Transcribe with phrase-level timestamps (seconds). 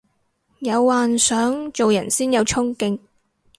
[0.61, 2.97] 有幻想做人先有沖勁